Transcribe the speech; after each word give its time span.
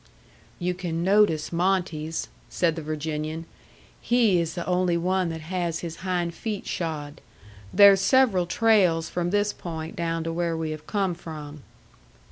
"You 0.57 0.73
can 0.73 1.03
notice 1.03 1.53
Monte's," 1.53 2.27
said 2.49 2.75
the 2.75 2.81
Virginian. 2.81 3.45
"He 4.01 4.39
is 4.41 4.55
the 4.55 4.65
only 4.65 4.97
one 4.97 5.29
that 5.29 5.41
has 5.41 5.81
his 5.81 5.97
hind 5.97 6.33
feet 6.33 6.65
shod. 6.65 7.21
There's 7.71 8.01
several 8.01 8.47
trails 8.47 9.09
from 9.09 9.29
this 9.29 9.53
point 9.53 9.95
down 9.95 10.23
to 10.23 10.33
where 10.33 10.57
we 10.57 10.71
have 10.71 10.87
come 10.87 11.13
from." 11.13 11.61